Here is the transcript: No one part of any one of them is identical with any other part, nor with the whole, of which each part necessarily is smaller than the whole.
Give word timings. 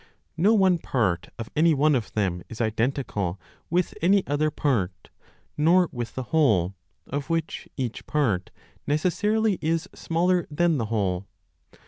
No 0.35 0.55
one 0.55 0.79
part 0.79 1.29
of 1.37 1.51
any 1.55 1.75
one 1.75 1.93
of 1.93 2.11
them 2.13 2.41
is 2.49 2.59
identical 2.59 3.39
with 3.69 3.93
any 4.01 4.25
other 4.25 4.49
part, 4.49 5.11
nor 5.55 5.89
with 5.91 6.15
the 6.15 6.23
whole, 6.33 6.73
of 7.05 7.29
which 7.29 7.69
each 7.77 8.07
part 8.07 8.49
necessarily 8.87 9.59
is 9.61 9.87
smaller 9.93 10.47
than 10.49 10.79
the 10.79 10.85
whole. 10.87 11.27